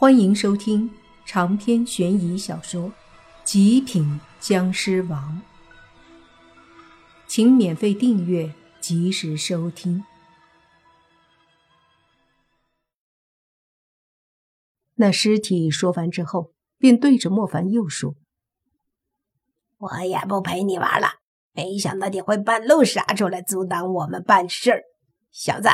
[0.00, 0.88] 欢迎收听
[1.26, 2.82] 长篇悬疑小说
[3.42, 5.42] 《极品僵尸王》，
[7.26, 10.04] 请免费订阅，及时收听。
[14.94, 18.14] 那尸体说完之后，便对着莫凡又说
[19.78, 21.14] ：“我也不陪你玩了，
[21.50, 24.84] 没想到你会半路杀出来阻挡我们办事儿，
[25.32, 25.68] 小子，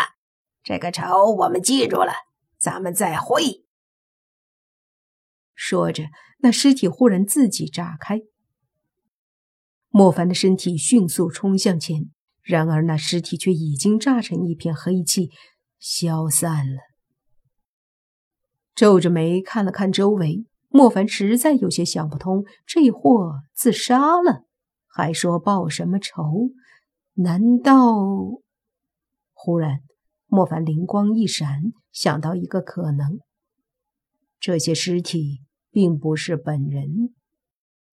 [0.63, 2.15] 这个仇我们记住了，
[2.57, 3.63] 咱们再会。”
[5.55, 6.05] 说着，
[6.39, 8.21] 那尸体忽然自己炸开，
[9.89, 12.11] 莫凡的身体迅速冲向前，
[12.43, 15.31] 然而那尸体却已经炸成一片黑气，
[15.79, 16.79] 消散了。
[18.75, 24.45] 皱着眉看了看周围，莫凡实在有些想不通：这货自杀了，
[24.89, 26.51] 还说报什么仇？
[27.15, 27.81] 难道……
[29.33, 29.81] 忽然，
[30.27, 33.21] 莫凡灵光一闪，想到一个可能。
[34.45, 35.41] 这些尸体
[35.71, 37.15] 并不是本人，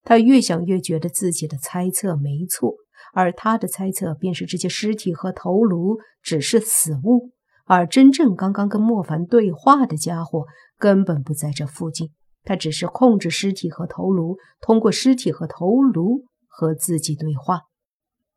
[0.04, 2.76] 他越想越觉得自己的猜测没错，
[3.14, 7.32] 而他的猜测便是这些尸体和头颅只是死物，
[7.64, 10.44] 而真正刚刚跟莫凡对话的家伙
[10.78, 12.10] 根本不在这附近，
[12.44, 17.62] 他只是控制尸体和头颅，通过尸体和头颅和自己对话。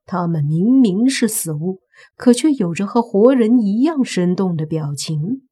[0.06, 1.80] 他们明明是死物，
[2.16, 5.48] 可却有着和活人一样生动的表情。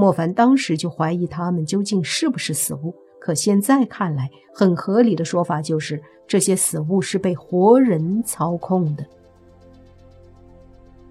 [0.00, 9.04] 莫凡当时就怀疑他们究竟是不是死物，可现在看来，很合理的说法就是这些死物是被活人操控的，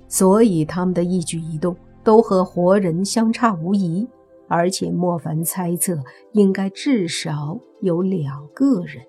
[0.08, 4.08] 所以他们的一举一动都和活人相差无疑。
[4.48, 9.04] 而且莫凡猜测，应该至少有两个人，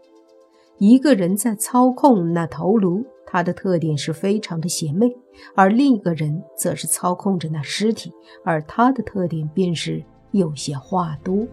[0.78, 3.04] 一个人在操控那头颅。
[3.30, 5.14] 他的特点是非常的邪魅，
[5.54, 8.10] 而另一个人则是操控着那尸体，
[8.42, 11.46] 而他的特点便是有些话多。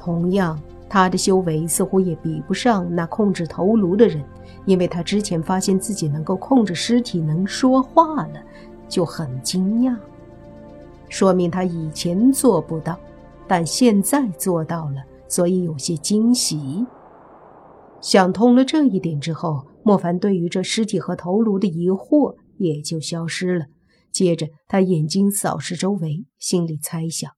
[0.00, 4.24] 同样，他的修为似乎也比不上那控制头颅的人，
[4.64, 8.42] 因为他之前发现自己能够控制尸体能说话了，
[8.88, 9.94] 就很惊讶，
[11.10, 12.98] 说明他以前做不到，
[13.46, 16.86] 但现在做到了，所以有些惊喜。
[18.00, 19.62] 想通了这一点之后。
[19.86, 23.66] 莫凡对于这尸体和头颅的疑惑也就消失了。
[24.10, 27.30] 接着，他眼睛扫视周围，心里猜想：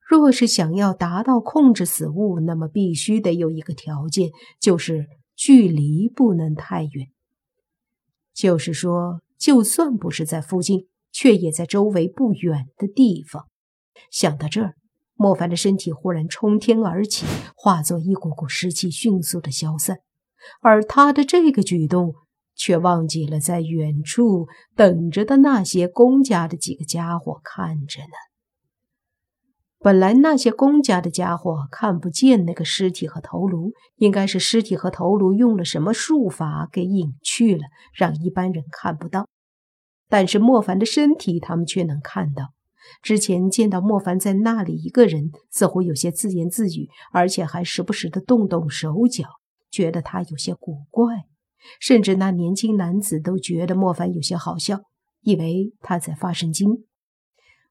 [0.00, 5.06] 若是想要达到控制死物，那么必须得有一个条件，就是
[5.36, 7.12] 距离不能太远。
[8.34, 13.46] 就是说，就算不是在附近，却也在周围不远的地方。
[14.10, 14.74] 想到这儿，
[15.14, 17.24] 莫凡的身体忽然冲天而起，
[17.54, 20.00] 化作一股股湿气，迅速的消散。
[20.60, 22.14] 而他的这个举动，
[22.54, 28.08] 却忘记了在远处等着的那些公家的几个家伙看着呢。
[29.78, 37.62] 本来那些公家的家伙看不见那个尸体和头颅，应该是尸体和头颅用了什么术法给隐去了，
[37.94, 39.28] 让一般人看不到。
[40.08, 42.52] 但是莫凡的身体，他们却能看到。
[43.02, 49.24] 之前见到莫凡在那里一个人，似乎有些自言自语，而且还时不时的动动手脚。
[49.76, 51.26] 觉得他有些古怪，
[51.78, 54.80] 甚至那年轻男子都觉得莫凡有些好笑，
[55.20, 56.86] 以为他在发神经。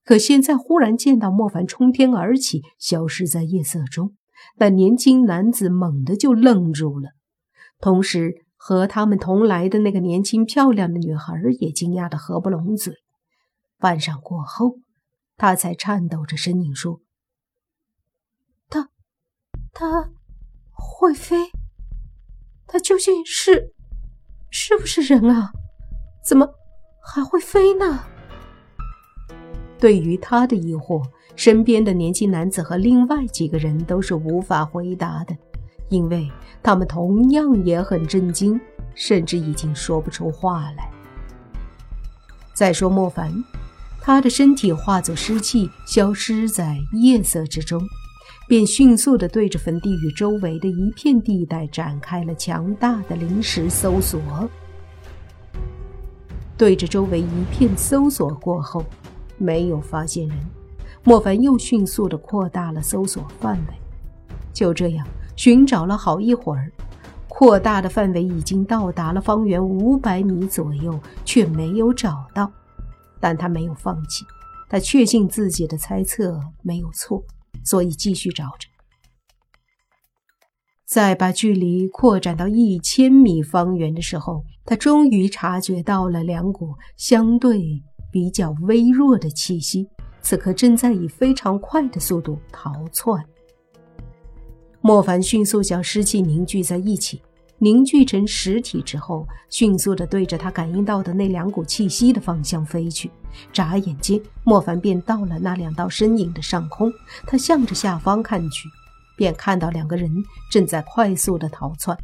[0.04, 4.16] 可现在忽然见到莫凡冲天而起，消失在夜色中，
[4.58, 7.10] 那年轻男子猛地就愣住了，
[7.80, 12.94] 同时和他们同来的那个年轻漂亮的女孩也惊讶的合不拢嘴。
[13.80, 14.78] 半晌过后，
[15.38, 17.02] 他才颤抖着声音说
[18.70, 18.90] ：“他，
[19.74, 20.12] 他
[20.72, 21.50] 会飞。”
[22.76, 23.72] 他究竟是
[24.50, 25.50] 是不是人啊？
[26.22, 26.46] 怎么
[27.02, 28.04] 还会飞呢？
[29.80, 31.02] 对于他的疑惑，
[31.38, 35.34] 身边的年轻男子和另外几个人都是无法回答的，
[35.88, 36.30] 因为
[36.62, 38.60] 他们同样也很震惊，
[38.94, 40.92] 甚至已经说不出话来。
[42.54, 43.32] 再说莫凡，
[44.02, 47.82] 他的身体化作湿气，消失在夜色之中。
[48.48, 54.22] 便迅速地对着坟地与周围的一片地带展开了强大的临时搜索。
[56.56, 58.86] 对着周围一片搜索过后，
[59.38, 60.38] 没有发现人，
[61.04, 63.74] 莫凡又迅速地扩大了搜索范围。
[64.54, 65.06] 就这样
[65.36, 66.72] 寻找了好一会儿，
[67.28, 72.50] 扩大的范围已经到达了方圆五百米左右，却没有找到。
[73.20, 74.24] 但他没有放弃，
[74.70, 77.22] 他确信自己的猜测没有错。
[77.64, 78.68] 所以继续找着，
[80.86, 87.82] 在把距离扩展到一千米方圆的时候，他终于察觉到了两股相对
[88.12, 89.88] 比较微弱的气息
[90.22, 93.24] 此刻正在以非常快的速度逃窜。
[94.82, 97.22] 莫凡迅速将尸气凝聚在一起，
[97.60, 103.10] 凝聚成实体之后，迅速地对着他感应到的那两股气息的方向飞去。
[103.52, 106.92] 眨眼间，莫凡便到了那两道身影的上空。
[107.26, 108.70] 他向着下方看去，
[109.18, 110.12] 便看到两个人
[110.52, 111.98] 正在快速地逃窜，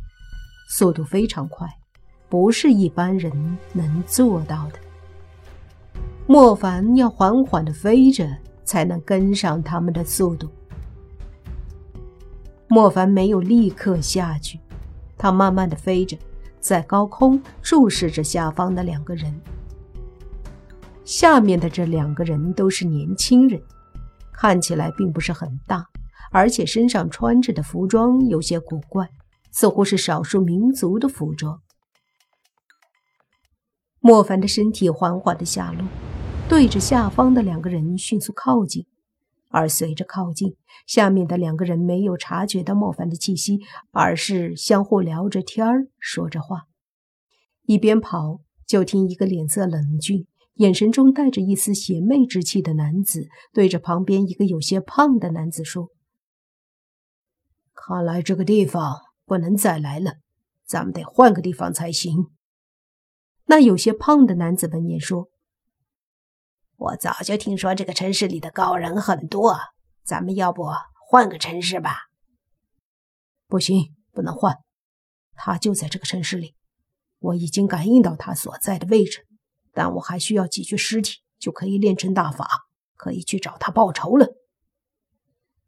[0.70, 1.68] 速度非常快，
[2.30, 4.80] 不是一般人能做到的。
[6.28, 10.48] 莫凡要缓缓地飞着，才能跟上他们的速度。
[12.70, 14.58] 莫凡没有立刻下去，
[15.22, 16.18] 他慢慢的飞着，
[16.60, 19.40] 在高空注视着下方的两个人。
[21.06, 23.62] 下面的这两个人都是年轻人，
[24.34, 25.88] 看起来并不是很大，
[26.32, 29.08] 而且身上穿着的服装有些古怪，
[29.52, 31.62] 似乎是少数民族的服装。
[34.00, 35.88] 莫凡的身体缓缓的下落。
[36.50, 38.88] 对着下方的两个人迅速靠近，
[39.52, 40.56] 而随着靠近，
[40.88, 43.60] 下面的两个人没有察觉到莫凡的气息，
[43.92, 46.64] 而是相互聊着天儿，说着话。
[47.64, 50.26] 一边跑，就听一个脸色冷峻、
[50.56, 55.90] 眼神中带着一丝邪魅之气的男子对着旁边一个有些胖的男子说
[57.76, 58.96] ：“看来这个地方
[59.26, 60.14] 不能再来了，
[60.66, 62.28] 咱们得换个地方才行。”
[63.48, 65.31] 那有些胖的男子闻言说。
[66.82, 69.56] 我早就听说这个城市里的高人很多，
[70.04, 70.66] 咱们要不
[71.08, 71.96] 换个城市吧？
[73.48, 74.56] 不行，不能换。
[75.36, 76.56] 他就在这个城市里，
[77.20, 79.28] 我已经感应到他所在的位置，
[79.72, 82.50] 但我还需要几具尸体就可以炼成大法，
[82.96, 84.34] 可以去找他报仇了。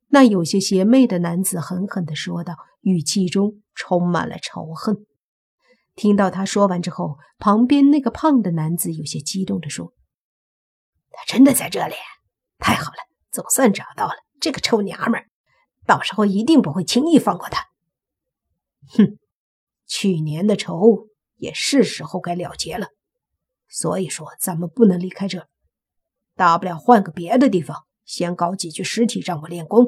[0.07, 5.05] 那有些邪魅的男子狠狠地说道，语气中充满了仇恨。
[5.93, 9.93] 听到他说完之后，旁边那个胖的男子有些激动地说。
[11.13, 11.95] 他真的在这里，
[12.59, 12.97] 太好了，
[13.31, 15.27] 总算找到了这个臭娘们儿，
[15.85, 17.65] 到时候一定不会轻易放过他。
[18.97, 19.17] 哼，
[19.85, 22.87] 去年的仇也是时候该了结了，
[23.69, 25.47] 所以说咱们不能离开这，
[26.35, 29.85] 大不了换个别的地方，先搞几具尸体让我练功。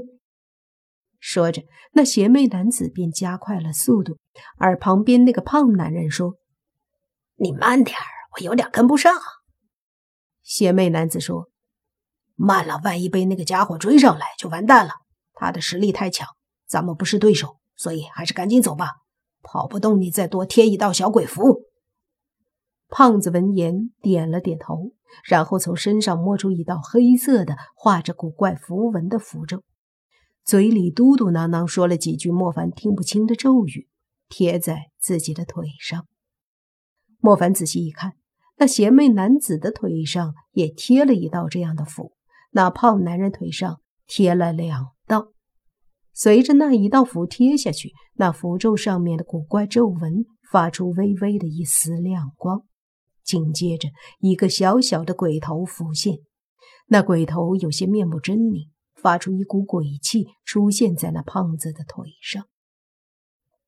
[1.19, 1.63] 说着，
[1.93, 4.19] 那邪魅男子便加快了速度，
[4.57, 6.35] 而旁边那个胖男人说
[7.35, 8.05] ：“你慢点儿，
[8.35, 9.11] 我有点跟不上。”
[10.45, 11.49] 邪魅男子说
[12.37, 14.93] ：“慢了，万一被那个家伙追上来，就完蛋了。
[15.33, 16.27] 他的实力太强，
[16.67, 18.91] 咱们不是对手，所以还是赶紧走吧。
[19.41, 21.63] 跑不动，你再多贴一道小鬼符。”
[22.87, 24.91] 胖子闻言点了点头，
[25.23, 29.63] 然后从身上摸出一道黑色的、画着古怪符文的符咒，
[30.43, 33.89] 嘴里嘟嘟囔囔说了几句莫凡听不清的咒语，
[34.29, 36.07] 贴在自己的腿上。
[37.19, 38.13] 莫凡仔细一看。
[38.57, 42.13] 那邪魅男子的腿上也贴了一道这样的符，
[42.51, 45.31] 那胖男人腿上贴了两道。
[46.13, 52.63] 随着那一道符贴下去，那符咒上面的古怪皱纹发出微微的一丝亮光，
[53.23, 56.19] 紧接着一个小小的鬼头浮现。
[56.87, 62.45] 那鬼头有些面目狰狞，发出一股鬼气，出现在那胖子的腿上。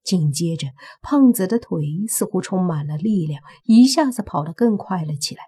[0.08, 0.70] 紧接着，
[1.02, 5.42] 胖子的腿似乎充满了力量，一下子跑得更快了起来。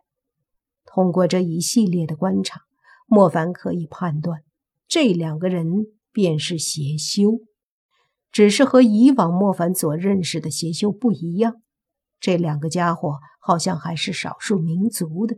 [0.85, 2.59] 通过这一系列的观察，
[3.07, 4.41] 莫凡可以判断，
[4.85, 5.66] 这两个人
[6.11, 7.39] 便是邪修，
[8.33, 11.61] 只是和以往莫凡所认识的邪修不一样。
[12.19, 15.37] 这两个家伙好像还是少数民族的，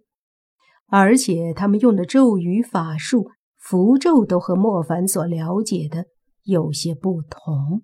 [0.88, 6.06] 而且他们用的咒语、法术、符咒都和莫凡所了解的
[6.42, 7.84] 有些不同。